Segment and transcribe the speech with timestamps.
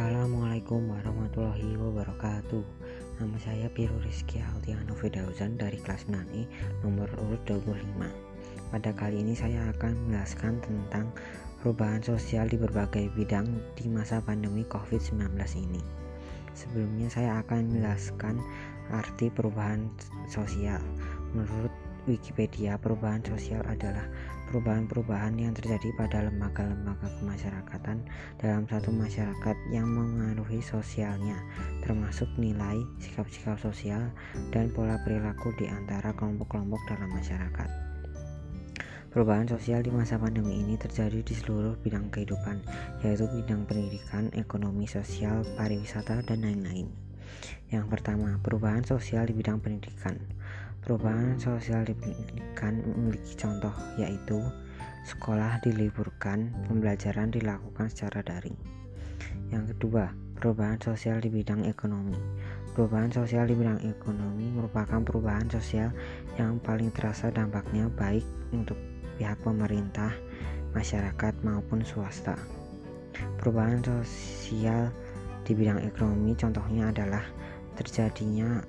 [0.00, 2.64] Assalamualaikum warahmatullahi wabarakatuh.
[3.20, 6.48] Nama saya Piru Rizky Altiano Fidauzan dari kelas 9E
[6.80, 8.08] nomor urut 25
[8.72, 11.12] Pada kali ini saya akan menjelaskan tentang
[11.60, 13.44] perubahan sosial di berbagai bidang
[13.76, 15.36] di masa pandemi COVID-19
[15.68, 15.84] ini.
[16.56, 18.40] Sebelumnya saya akan menjelaskan
[18.96, 19.84] arti perubahan
[20.32, 20.80] sosial.
[21.36, 21.76] Menurut
[22.08, 24.08] Wikipedia, perubahan sosial adalah
[24.48, 28.02] perubahan-perubahan yang terjadi pada lembaga-lembaga kemasyarakatan
[28.40, 31.36] dalam satu masyarakat yang mengaruhi sosialnya,
[31.84, 34.08] termasuk nilai, sikap-sikap sosial,
[34.48, 37.68] dan pola perilaku di antara kelompok-kelompok dalam masyarakat.
[39.10, 42.62] Perubahan sosial di masa pandemi ini terjadi di seluruh bidang kehidupan,
[43.02, 46.86] yaitu bidang pendidikan, ekonomi, sosial, pariwisata, dan lain-lain.
[47.70, 50.18] Yang pertama, perubahan sosial di bidang pendidikan.
[50.80, 54.40] Perubahan sosial di pendidikan memiliki contoh yaitu
[55.04, 58.56] sekolah diliburkan, pembelajaran dilakukan secara daring.
[59.52, 60.08] Yang kedua,
[60.40, 62.16] perubahan sosial di bidang ekonomi.
[62.72, 65.92] Perubahan sosial di bidang ekonomi merupakan perubahan sosial
[66.40, 68.24] yang paling terasa dampaknya baik
[68.56, 68.78] untuk
[69.20, 70.16] pihak pemerintah,
[70.72, 72.40] masyarakat maupun swasta.
[73.36, 74.88] Perubahan sosial
[75.44, 77.26] di bidang ekonomi contohnya adalah
[77.76, 78.64] terjadinya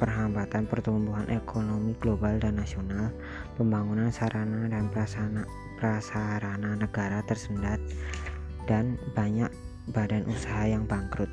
[0.00, 3.12] perhambatan pertumbuhan ekonomi global dan nasional,
[3.60, 5.44] pembangunan sarana dan prasarana,
[5.76, 7.76] prasarana negara tersendat,
[8.64, 9.52] dan banyak
[9.92, 11.28] badan usaha yang bangkrut.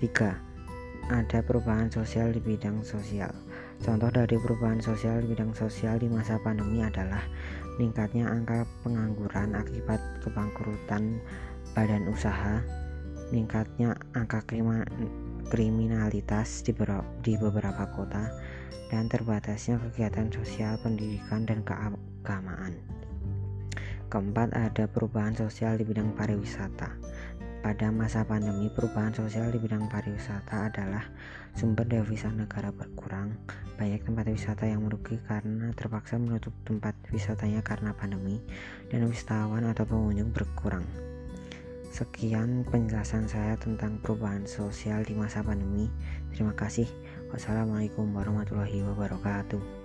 [0.00, 0.08] 3.
[1.12, 3.28] Ada perubahan sosial di bidang sosial.
[3.84, 7.20] Contoh dari perubahan sosial di bidang sosial di masa pandemi adalah
[7.76, 11.20] meningkatnya angka pengangguran akibat kebangkrutan
[11.76, 12.64] badan usaha,
[13.28, 16.20] meningkatnya angka kriminalitas di,
[17.22, 18.24] di beberapa kota,
[18.88, 22.76] dan terbatasnya kegiatan sosial, pendidikan, dan keagamaan.
[24.12, 26.92] Keempat, ada perubahan sosial di bidang pariwisata.
[27.62, 31.06] Pada masa pandemi, perubahan sosial di bidang pariwisata adalah
[31.56, 33.32] sumber devisa negara berkurang.
[33.80, 38.42] Banyak tempat wisata yang merugi karena terpaksa menutup tempat wisatanya karena pandemi,
[38.92, 40.84] dan wisatawan atau pengunjung berkurang.
[41.92, 45.92] Sekian penjelasan saya tentang perubahan sosial di masa pandemi.
[46.32, 46.88] Terima kasih.
[47.28, 49.81] Wassalamualaikum warahmatullahi wabarakatuh.